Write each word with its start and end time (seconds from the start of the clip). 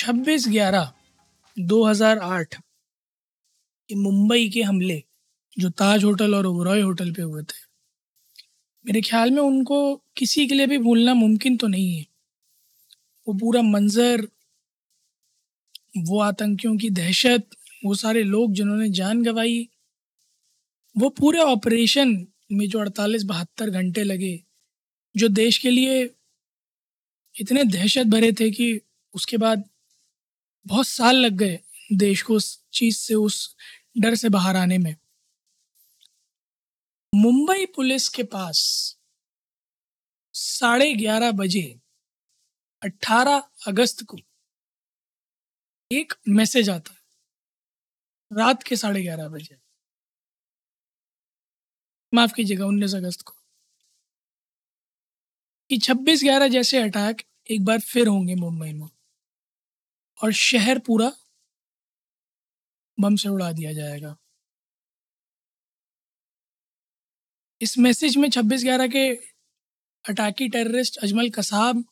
26 0.00 0.48
ग्यारह 0.48 0.92
2008 1.58 2.54
के 3.88 3.94
मुंबई 3.94 4.50
के 4.50 4.62
हमले, 4.62 5.04
जो 5.58 5.70
ताज 5.70 6.04
होटल 6.04 6.34
और 6.34 6.46
ओबरॉय 6.46 6.80
होटल 6.80 7.12
पे 7.12 7.22
हुए 7.22 7.42
थे। 7.42 7.70
मेरे 8.86 9.00
ख्याल 9.00 9.30
में 9.30 9.42
उनको 9.42 9.96
किसी 9.96 10.46
के 10.46 10.54
लिए 10.54 10.66
भी 10.66 10.78
भूलना 10.78 11.14
मुमकिन 11.14 11.56
तो 11.56 11.66
नहीं 11.66 11.98
है। 11.98 12.06
वो 13.28 13.34
पूरा 13.34 13.62
मंजर, 13.62 14.28
वो 15.98 16.20
आतंकियों 16.20 16.76
की 16.76 16.90
दहशत, 16.90 17.48
वो 17.84 17.94
सारे 17.94 18.22
लोग 18.22 18.52
जिन्होंने 18.52 18.88
जान 18.88 19.22
गंवाई, 19.22 19.68
वो 20.98 21.08
पूरे 21.08 21.38
ऑपरेशन 21.38 22.26
में 22.52 22.68
जो 22.68 22.78
अड़तालीस 22.80 23.22
बहत्तर 23.22 23.70
घंटे 23.70 24.02
लगे, 24.02 24.44
जो 25.16 25.28
देश 25.28 25.58
के 25.58 25.70
लिए 25.70 26.14
इतने 27.40 27.64
दहशत 27.64 28.06
भरे 28.06 28.32
थे 28.32 28.50
कि 28.50 28.80
उसके 29.14 29.36
बाद 29.36 29.64
बहुत 30.66 30.86
साल 30.86 31.16
लग 31.16 31.32
गए 31.32 31.58
देश 31.92 32.22
को 32.22 32.34
उस 32.34 32.64
चीज़ 32.72 32.98
से, 32.98 33.14
उस 33.14 33.56
डर 33.98 34.14
से 34.14 34.28
बाहर 34.28 34.56
आने 34.56 34.78
में। 34.78 34.96
मुंबई 37.14 37.66
पुलिस 37.66 38.08
के 38.08 38.22
पास 38.22 38.58
साढ़े 40.34 40.94
ग्यारह 40.94 41.32
बजे 41.32 41.80
18 42.84 43.48
अगस्त 43.66 44.04
को 44.04 44.16
एक 45.92 46.14
मैसेज 46.28 46.70
आता 46.70 46.92
है। 46.92 47.00
रात 48.32 48.62
के 48.62 48.76
साढ़े 48.76 49.02
ग्यारह 49.02 49.28
बजे। 49.28 49.60
माफ़ 52.14 52.32
कीजिएगा, 52.34 52.66
उन्नीस 52.66 52.94
अगस्त 52.94 53.22
को। 53.22 53.32
कि 55.70 55.78
26 55.78 56.22
ग्यारह 56.22 56.48
जैसे 56.48 56.78
अटैक 56.78 57.22
एक 57.50 57.64
बार 57.64 57.80
फिर 57.80 58.06
होंगे 58.06 58.34
मुंबई 58.34 58.72
में। 58.72 58.88
और 60.20 60.32
शहर 60.32 60.78
पूरा 60.78 61.12
बम 62.98 63.16
से 63.16 63.28
उड़ा 63.28 63.52
दिया 63.52 63.72
जाएगा। 63.72 64.16
इस 67.60 67.78
मैसेज 67.78 68.16
में 68.16 68.28
26 68.30 68.62
ग्यारह 68.64 68.86
के 68.86 69.08
अटाकी 70.04 70.48
टेररिस्ट 70.48 70.96
अजमल 70.96 71.30
कसाब 71.30 71.84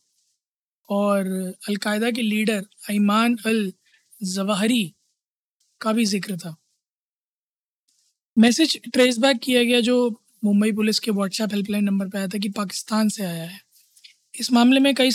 और 0.89 1.27
अलकायदा 1.69 2.11
के 2.11 2.23
लीडर 2.23 2.67
ईमान 2.91 3.37
अल 3.47 3.73
जवाहरी 4.21 4.95
का 5.81 5.93
भी 5.93 6.05
ज़िक्र 6.05 6.37
था। 6.37 6.57
मैसेज 8.37 8.81
ट्रेस 8.93 9.19
बैक 9.19 9.39
किया 9.43 9.63
गया 9.65 9.81
जो 9.81 9.99
मुंबई 10.45 10.73
पुलिस 10.73 10.99
के 10.99 11.11
व्हाट्सएप 11.11 11.53
हेल्पलाइन 11.53 11.85
नंबर 11.85 12.09
पर 12.09 12.19
आया 12.19 12.29
था 12.29 12.39
कि 12.39 12.49
पाकिस्तान 12.49 13.09
से 13.09 13.25
आया 13.25 13.45
है। 13.45 13.61
इस 14.41 14.53
मामले 14.53 14.81
में 14.81 14.95
कई 14.95 15.11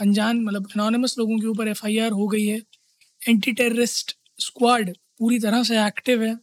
अनजान 0.00 0.40
मतलब 0.40 0.68
अनोनमस 0.74 1.14
लोगों 1.18 1.38
के 1.38 1.46
ऊपर 1.46 1.68
एफआईआर 1.68 2.10
हो 2.10 2.26
गई 2.28 2.46
है। 2.46 2.60
एंटी 3.28 3.52
टेररिस्ट 3.52 4.16
स्क्वाड 4.38 4.96
पूरी 5.18 5.38
तरह 5.38 5.62
से 5.62 5.86
एक्टिव 5.86 6.22
है। 6.22 6.38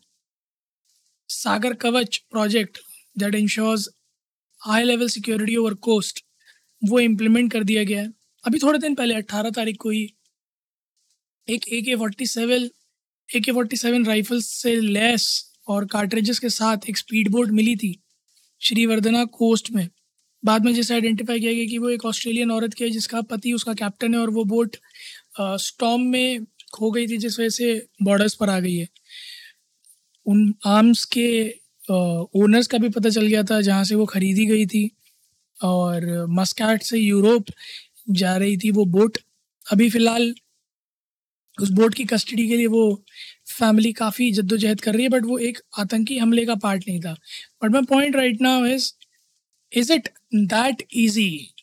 Sagar 1.30 1.74
Kavach 1.74 2.18
project 2.32 2.78
that 3.18 3.36
ensures 3.36 3.90
high 4.62 4.84
level 4.84 5.10
security 5.10 5.56
over 5.56 5.74
coast 5.74 6.24
वो 6.82 7.00
इम्प्लीमेंट 7.00 7.52
कर 7.52 7.64
दिया 7.64 7.84
गया 7.84 8.02
है। 8.02 8.14
अभी 8.44 8.60
थोड़े 8.60 8.80
दिन 8.80 8.96
पहले 8.96 9.16
18 9.16 9.50
तारीख 9.50 9.78
को 9.78 9.90
ही, 9.90 10.14
एक 11.48 11.68
ए 11.68 11.82
के 11.82 11.96
forty 11.96 12.26
seven 12.26 12.70
A 13.30 13.40
K 13.40 13.52
forty 13.52 13.76
seven 13.76 14.06
rifles 14.06 14.46
से 14.62 14.76
लेस 14.76 15.54
और 15.68 15.86
कार्ट्रेजेस 15.86 16.40
के 16.40 16.50
साथ 16.50 16.90
एक 16.90 16.98
स्पीड 16.98 17.30
बोट 17.30 17.50
मिली 17.50 17.76
थी 17.76 18.00
श्रीवर्धना 18.62 19.24
कोस्ट 19.26 19.72
में। 19.72 19.88
बाद 20.44 20.66
में 20.66 20.74
जैसे 20.74 20.94
आइडेंटिफाई 20.94 21.40
किया 21.40 21.54
गया 21.54 21.66
कि 21.66 21.78
वो 21.78 21.90
एक 21.90 22.06
ऑस्ट्रेलियन 22.06 22.52
औरत 22.52 22.74
की 22.74 22.84
है, 22.84 22.90
जिसका 22.90 23.22
पति 23.24 23.54
उसका 23.54 23.74
कैप्टन 23.74 24.14
है 24.14 24.20
और 24.20 24.30
वो 24.30 24.44
बोट 24.46 24.78
स्टॉम 25.40 26.02
में 26.02 26.46
खो 26.74 26.92
गई 26.92 27.08
थी, 27.08 27.18
जिस 27.18 27.40
वजह 27.40 27.50
से 27.50 27.88
बॉर्डर्स 28.04 28.34
पर 28.36 28.50
आ 28.50 28.60
गई 28.60 28.76
है। 28.76 28.88
उन 30.26 30.54
आर्म्स 30.68 31.04
के 31.18 31.30
ओनर्स 31.90 32.68
का 32.68 32.78
भी 32.78 32.90
पता 32.90 33.10
चल 33.10 33.28
गया 33.28 33.44
था, 33.44 33.62
जहाँ 33.62 33.84
से 33.84 33.96
वो 33.96 34.06
ख़रीदी 34.06 34.46
गई 34.46 34.66
थी 34.66 34.90
और 35.58 36.26
मस्कैट 36.32 36.84
से 36.84 36.98
यूरोप 37.00 37.46
जा 38.10 38.36
रही 38.38 38.58
थी 38.58 38.72
वो 38.72 38.86
बोट 38.88 39.18
अभी 39.66 39.90
फ़िलहाल 39.90 40.34
उस 41.58 41.70
बोट 41.72 41.94
की 41.94 42.04
कस्टडी 42.06 42.48
के 42.50 42.58
लिए 42.58 42.68
वो 42.68 42.84
फैमिली 43.50 43.92
काफ़ी 43.94 44.32
जद्दोजहद 44.34 44.82
कर 44.82 44.94
रही 44.94 45.04
है 45.04 45.10
बट 45.10 45.26
वो 45.26 45.38
एक 45.40 45.60
आतंकी 45.80 46.18
हमले 46.18 46.46
का 46.46 46.56
पार्ट 46.64 46.84
नहीं 46.88 47.00
था। 47.02 47.14
But 47.64 47.72
my 47.72 47.82
point 47.90 48.16
right 48.16 48.42
now 48.42 48.66
is 48.66 48.92
is 49.72 49.90
it 49.92 50.08
that 50.32 50.84
easy 50.90 51.54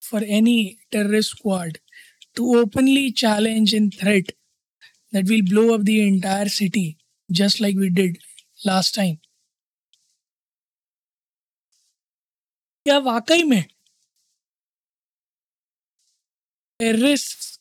for 0.00 0.20
any 0.20 0.78
terrorist 0.90 1.30
squad 1.30 1.78
to 2.36 2.56
openly 2.56 3.12
challenge 3.12 3.74
and 3.74 3.92
threat 3.92 4.32
that 5.12 5.26
we'll 5.26 5.44
blow 5.44 5.74
up 5.74 5.84
the 5.84 6.06
entire 6.06 6.48
city 6.48 6.96
just 7.30 7.60
like 7.60 7.76
we 7.76 7.90
did 7.90 8.18
last 8.64 8.94
time? 8.94 9.18
क्या 12.86 12.98
वाकई 12.98 13.42
में 13.42 13.62
terrorist 16.80 17.60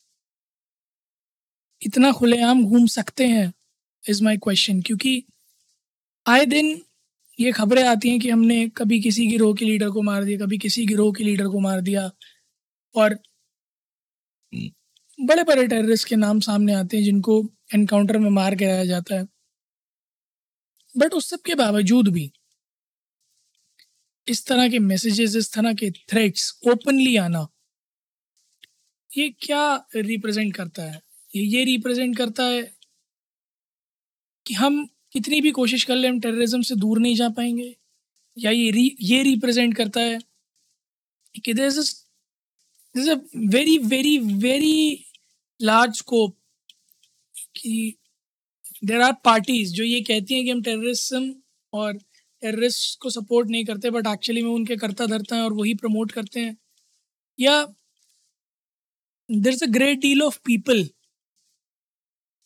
इतना 1.81 2.11
खुलेआम 2.11 2.63
घूम 2.66 2.85
सकते 2.94 3.27
हैं 3.27 3.53
is 4.09 4.23
my 4.23 4.38
question 4.38 4.81
क्योंकि 4.81 5.13
आए 6.25 6.45
दिन 6.45 6.81
ये 7.41 7.52
खबरें 7.52 7.84
आती 7.84 8.09
हैं 8.09 8.19
कि 8.19 8.29
हमने 8.29 8.68
कभी 8.69 9.00
किसी 9.02 9.25
गिरोह 9.28 9.53
के 9.56 9.66
लीडर 9.66 9.90
को 9.90 10.02
मार 10.02 10.24
दिया, 10.24 10.38
कभी 10.38 10.57
किसी 10.57 10.85
गिरोह 10.85 11.13
के 11.13 11.24
लीडर 11.24 11.47
को 11.47 11.59
मार 11.59 11.81
दिया 11.81 12.09
और 12.96 13.18
बड़े 15.19 15.44
बड़े 15.44 15.68
टेररिस्ट 15.68 16.07
के 16.07 16.16
नाम 16.16 16.40
सामने 16.40 16.74
आते 16.74 16.97
हैं 16.97 17.03
जिनको 17.03 17.41
एनकाउंटर 17.74 18.18
में 18.18 18.30
मार 18.30 18.56
आया 18.63 18.85
जाता 18.85 19.16
है। 19.16 19.28
बट 20.96 21.13
उस 21.13 21.30
सब 21.30 21.41
के 21.46 21.56
बावजूद 21.56 22.07
भी 22.07 22.31
इस 24.28 24.46
तरह 24.47 24.69
के 24.69 24.80
मैसेजेस 24.80 25.35
इस 25.35 25.53
तरह 25.53 25.74
के 25.74 25.90
थ्रेट्स 26.09 26.51
ओपनली 26.72 27.16
आना, 27.18 27.47
ये 29.12 29.30
क्या 29.41 29.63
रिप्रेजेंट 29.96 30.56
करता 30.56 30.84
है? 30.84 31.01
ये 31.35 31.44
ये 31.44 31.63
रिप्रेजेंट 31.66 32.18
करता 32.18 32.44
है 32.44 32.62
कि 34.46 34.53
हम 34.53 34.88
कितनी 35.16 35.41
भी 35.41 35.51
कोशिश 35.51 35.83
कर 35.83 35.95
ले, 35.95 36.07
हम 36.07 36.19
टेररिज्म 36.19 36.61
से 36.61 36.75
दूर 36.75 36.99
नहीं 36.99 37.16
जा 37.16 37.29
पाएँगे। 37.29 37.75
या 38.38 38.51
ये 38.51 38.72
री 38.72 38.97
ये 39.01 39.23
रिप्रेजेंट 39.23 39.75
करता 39.77 40.01
है। 40.01 40.19
कि 41.35 41.53
this 41.53 41.77
is 42.95 43.09
a 43.11 43.16
very 43.53 43.77
very 43.79 44.17
very 44.19 45.05
large 45.59 45.97
scope 45.97 46.35
कि 47.55 47.95
देर 48.85 49.01
आर 49.01 49.13
पार्टीज़ 49.25 49.73
जो 49.73 49.83
ये 49.83 50.01
कहती 50.01 50.33
हैं 50.35 50.44
कि 50.45 50.50
हम 50.51 50.61
टेररिज्म 50.63 51.33
और 51.73 51.94
टेररिस्ट 52.44 53.00
को 53.01 53.09
सपोर्ट 53.09 53.50
नहीं 53.50 53.66
करते 53.66 53.89
बट 53.91 54.07
एक्चुअली 54.07 54.44
में 54.44 54.50
उनके 54.51 54.75
करता 54.77 55.05
धरता 55.05 55.35
हैं 55.35 55.44
और 55.44 55.53
वही 55.53 55.73
प्रमोट 55.75 56.11
करते 56.11 56.39
हैं। 56.39 56.57
या 57.39 57.63
there 59.30 59.53
is 59.53 59.63
a 59.63 59.68
great 59.68 60.00
deal 60.00 60.21
of 60.24 60.39
people 60.45 60.88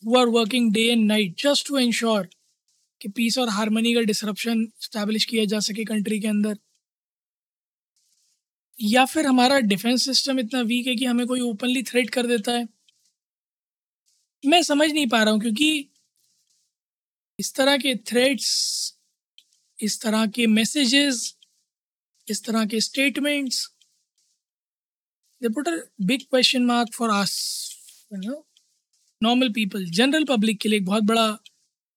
who 0.04 0.16
are 0.18 0.28
working 0.30 0.72
day 0.74 0.82
and 0.92 1.06
night 1.08 1.42
just 1.44 1.68
to 1.68 1.78
ensure 1.80 2.30
कि 3.02 3.10
पीस 3.10 3.38
और 3.38 3.50
हारमोनी 3.50 3.94
का 3.94 4.02
डिसरप्शन 4.02 4.66
स्टैब्लिश 4.82 5.26
किया 5.26 5.46
जा 5.46 5.60
सके 5.60 5.84
कंट्री 5.86 6.20
के 6.20 6.28
अंदर। 6.28 6.58
या 8.78 9.06
फिर 9.06 9.26
हमारा 9.26 9.60
डिफेंस 9.72 10.06
सिस्टम 10.06 10.40
इतना 10.40 10.62
वीक 10.62 10.88
है 10.88 10.96
कि 10.96 11.06
हमें 11.06 11.26
कोई 11.28 11.40
ओपनली 11.42 11.84
थ्रेट 11.84 12.10
कर 12.10 12.28
देता 12.28 12.52
है। 12.52 12.68
मैं 14.44 14.62
समझ 14.64 14.92
नहीं 14.92 15.08
पा 15.08 15.22
रहा 15.24 15.34
हूँ 15.34 15.42
क्योंकि 15.42 15.90
इस 17.40 17.54
तरह 17.56 17.78
के 17.78 17.96
थ्रेट्स 18.10 18.50
इस 19.80 20.02
तरह 20.02 20.26
के 20.36 20.48
मैसेजेस 20.48 21.34
इस 22.28 22.44
तरह 22.46 22.66
के 22.66 22.80
statements 22.82 23.66
they 25.42 25.50
put 25.50 25.68
a 25.68 25.72
big 26.02 26.22
question 26.30 26.66
mark 26.66 26.94
for 26.94 27.10
us 27.12 27.34
normal 28.14 29.50
people 29.54 29.86
general 29.92 30.24
public 30.26 30.60
के 30.62 30.70
लिए 30.70 30.80
एक 30.80 30.86
बहुत 30.86 31.04
बड़ा 31.04 31.28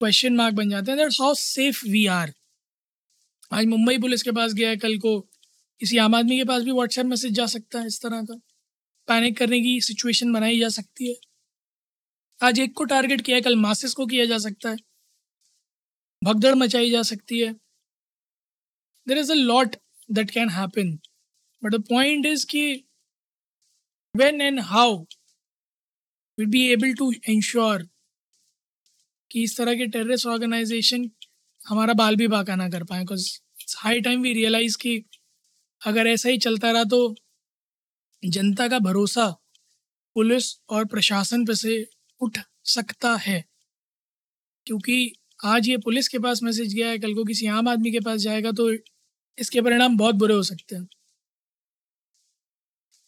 क्वेश्चन 0.00 0.36
मार्क 0.36 0.54
बन 0.54 0.68
जाते 0.70 0.90
हैं 0.90 0.98
that 0.98 1.12
how 1.20 1.34
safe 1.34 1.80
we 1.86 2.04
are 2.06 2.32
आज 3.52 3.64
मुंबई 3.66 3.98
पुलिस 3.98 4.22
के 4.22 4.30
पास 4.32 4.52
गया 4.52 4.68
है 4.68 4.76
कल 4.76 4.96
को, 4.98 5.20
किसी 5.80 5.96
आम 5.98 6.14
आदमी 6.14 6.36
के 6.38 6.44
पास 6.44 6.62
भी 6.62 6.72
व्हाट्सएप 6.72 7.06
मैसेज 7.06 7.32
जा 7.32 7.46
सकता 7.46 7.80
है 7.80 7.86
इस 7.86 8.00
तरह 8.02 8.22
का। 8.22 8.34
पैनिक 9.08 9.36
करने 9.38 9.60
की 9.60 9.80
सिचुएशन 9.80 10.32
बनाई 10.32 10.58
जा 10.60 10.68
सकती 10.68 11.08
है। 11.08 11.14
आज 12.40 12.60
एक 12.60 12.72
को 12.72 12.84
टारगेट 12.84 13.20
किया 13.20 13.36
है, 13.36 13.42
कल 13.42 13.56
मासिस 13.56 13.94
को 13.94 14.06
किया 14.06 14.24
जा 14.26 14.38
सकता 14.38 14.70
है। 14.70 14.76
भगदड़ 16.22 16.54
मचाई 16.54 16.90
जा 16.90 17.02
सकती 17.02 17.40
है। 17.40 17.52
There 19.06 19.18
is 19.18 19.32
a 19.32 19.34
lot 19.34 19.76
that 20.10 20.30
can 20.30 20.48
happen 20.50 20.98
but 21.62 21.74
the 21.74 21.82
point 21.88 22.26
is 22.26 22.46
कि 22.46 22.64
when 24.14 24.40
and 24.40 24.60
how 24.60 24.96
will 26.38 26.46
be 26.48 26.66
able 26.72 26.94
to 26.94 27.12
ensure 27.28 27.88
कि 29.30 29.42
इस 29.42 29.56
तरह 29.58 29.74
के 29.74 29.86
टेररिस्ट 29.86 30.26
ऑर्गेनाइजेशन 30.26 31.10
हमारा 31.68 31.94
बाल 31.94 32.16
भी 32.16 32.28
बाका 32.28 32.56
ना 32.56 32.68
कर 32.70 32.84
पाए 32.84 33.00
because 33.00 33.28
high 33.78 34.00
time 34.00 34.22
we 34.22 34.32
realise 34.34 34.76
कि 34.78 35.02
अगर 35.82 36.06
ऐसा 36.06 36.28
ही 36.28 36.38
चलता 36.38 36.70
रहा 36.70 36.84
तो 36.84 37.14
जनता 38.22 38.68
का 38.68 38.78
भरोसा 38.78 39.26
पुलिस 40.16 40.54
और 40.70 40.84
प्रशासन 40.84 41.44
पे 41.46 41.54
से 41.54 41.86
उठ 42.20 42.38
सकता 42.66 43.14
है। 43.16 43.44
क्योंकि 44.66 45.12
आज 45.44 45.68
ये 45.68 45.76
पुलिस 45.78 46.08
के 46.08 46.18
पास 46.18 46.42
मैसेज 46.42 46.74
गया 46.74 46.88
है, 46.88 46.98
कल 46.98 47.14
को 47.14 47.24
किसी 47.24 47.46
आम 47.48 47.68
आदमी 47.68 47.90
के 47.92 48.00
पास 48.00 48.20
जाएगा 48.20 48.52
तो 48.52 48.70
इसके 49.38 49.60
परिणाम 49.60 49.96
बहुत 49.98 50.14
बुरे 50.14 50.34
हो 50.34 50.42
सकते 50.42 50.76
हैं। 50.76 50.86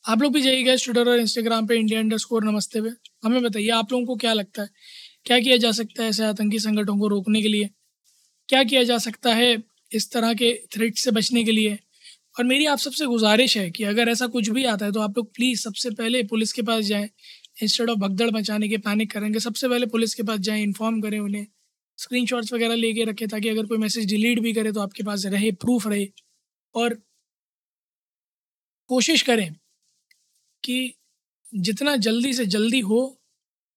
आप 0.04 0.22
लोग 0.22 0.32
भी 0.34 0.40
जाइएगा 0.42 0.74
ट्विटर 0.76 1.08
और 1.08 1.18
इंस्टाग्राम 1.18 1.66
पे 1.66 1.76
इंडिया 1.76 2.00
अंडर 2.00 2.18
स्कोर 2.18 2.44
नमस्ते 2.44 2.80
पे। 2.82 2.90
हमें 3.24 3.42
बताइए, 3.42 3.68
आप 3.70 3.92
लोगों 3.92 4.06
को 4.06 4.16
क्या 4.16 4.32
लगता 4.32 4.62
है? 4.62 4.68
क्या 5.26 5.38
किया 5.40 5.56
जा 5.56 5.70
सकता 5.72 6.02
है 6.02 6.08
ऐसे 6.08 6.24
आतंकी 6.24 6.58
संगठनों 6.58 6.98
को 6.98 7.08
रोकने 7.08 7.42
के 7.42 7.48
लिए? 7.48 7.70
क्या 8.48 8.64
किया 8.64 8.84
जा 8.84 8.98
सकता 8.98 9.34
है 9.34 9.62
इस 9.92 10.12
तरह 10.12 10.34
के 10.34 10.52
थ्रेट 10.74 10.98
से 10.98 11.10
बचने 11.10 11.44
के 11.44 11.52
लिए? 11.52 11.78
और 12.38 12.44
मेरी 12.44 12.66
आप 12.66 12.78
सबसे 12.78 13.06
गुजारिश 13.06 13.58
है 13.58 13.70
कि 13.70 13.84
अगर 13.84 14.08
ऐसा 14.08 14.26
कुछ 14.26 14.50
भी 14.50 14.64
आता 14.64 14.86
है 14.86 14.92
तो 14.92 15.00
आप 15.00 15.18
लोग 15.18 15.34
प्लीज़ 15.34 15.60
सबसे 15.62 15.90
पहले 15.90 16.22
पुलिस 16.24 16.52
के 16.52 16.62
पास 16.62 16.84
जाएँ। 16.84 17.08
इंस्टेड 17.62 17.90
ऑफ़ 17.90 17.98
भगदड़ 17.98 18.30
मचाने 18.30 18.68
के 18.68 18.78
पैनिक 18.78 19.12
करेंगे, 19.12 19.40
सबसे 19.40 19.68
पहले 19.68 19.86
पुलिस 19.86 20.14
के 20.14 20.22
पास 20.22 20.40
जाएँ 20.40 20.62
इन्फॉर्म 20.62 21.00
करें 21.00 21.20
उन्हें। 21.20 21.46
स्क्रीन 21.98 22.26
वगैरह 22.54 22.74
लेके 22.74 23.04
रखें, 23.04 23.28
ताकि 23.28 23.48
अगर 23.48 23.66
कोई 23.66 23.78
मैसेज 23.78 24.06
डिलीट 24.06 24.40
भी 24.40 24.52
करे 24.54 24.72
तो 24.72 24.80
आपके 24.80 25.04
पास 25.04 25.26
रहे 25.26 25.52
प्रूफ 25.52 25.86
रहे। 25.88 26.08
और 26.74 27.02
कोशिश 28.90 29.22
करें 29.22 29.52
कि 30.64 30.94
जितना 31.54 31.96
जल्दी 31.96 32.32
से 32.34 32.46
जल्दी 32.46 32.80
हो 32.80 33.19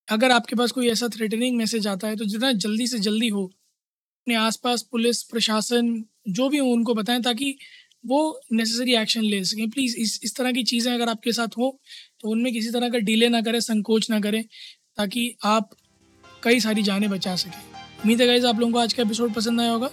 अगर 0.08 0.32
आपके 0.32 0.56
पास 0.56 0.72
कोई 0.72 0.90
ऐसा 0.90 1.08
थ्रेटनिंग 1.10 1.58
मैसेज 1.58 1.88
आता 1.88 2.08
है 2.08 2.16
तो 2.16 2.26
जितना 2.26 2.52
जल्दी 2.54 2.88
से 2.88 3.00
जल्दी 3.00 3.28
हो, 3.28 3.46
अपने 3.46 4.36
आसपास 4.38 4.82
पुलिस, 4.92 5.22
प्रशासन, 5.24 6.04
जो 6.30 6.50
भी 6.50 6.58
हो, 6.58 6.68
उनको 6.68 6.94
बताएँ 6.94 7.22
ताकि 7.22 7.56
वो 8.04 8.40
नेसेसरी 8.54 8.96
एक्शन 8.96 9.24
ले 9.24 9.44
सकें। 9.44 9.70
प्लीज़ 9.70 9.96
इस 9.98 10.20
इस 10.24 10.36
तरह 10.36 10.52
की 10.52 10.64
चीज़ें 10.64 10.92
अगर 10.94 11.10
आपके 11.10 11.32
साथ 11.32 11.58
हो 11.58 11.80
तो 12.22 12.30
उनमें 12.30 12.52
किसी 12.54 12.72
तरह 12.72 12.90
का 12.90 12.98
डिले 13.00 13.30
ना 13.30 13.42
करें, 13.42 13.60
संकोच 13.62 14.10
ना 14.10 14.20
करें, 14.20 14.44
ताकि 14.98 15.36
आप 15.46 15.70
कई 16.44 16.60
सारी 16.60 16.84
जानें 16.84 17.10
बचा 17.10 17.36
सकें। 17.36 17.62
उम्मीद 18.02 18.22
है 18.22 18.28
गाइज़ 18.28 18.46
आप 18.46 18.60
लोगों 18.60 18.74
को 18.74 18.80
आज 18.80 18.94
का 18.94 19.04
एपिसोड 19.04 19.34
पसंद 19.34 19.62
आया 19.62 19.72
होगा 19.72 19.88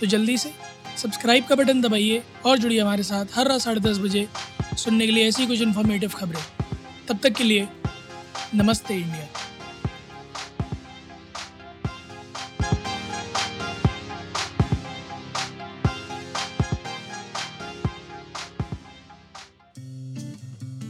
तो 0.00 0.06
जल्दी 0.06 0.36
से 0.38 0.52
सब्सक्राइब 0.98 1.46
का 1.46 1.54
बटन 1.54 1.80
दबाइए 1.82 2.22
और 2.46 2.58
जुड़िए 2.58 2.80
हमारे 2.80 3.02
साथ 3.02 3.26
हर 3.34 3.48
रात 3.48 3.60
साढ़े 3.60 3.80
दस 3.80 3.98
बजे 3.98 4.26
सुनने 4.76 5.06
के 5.06 5.12
लिए 5.12 5.28
ऐसी 5.28 5.46
कुछ 5.46 5.62
इन्फॉर्मेटिव 5.62 6.10
खबरें। 6.10 6.42
तब 7.08 7.18
तक 7.18 7.32
के 7.32 7.44
लिए, 7.44 7.68
नमस्ते 8.54 8.94
इंडिया। 8.94 9.43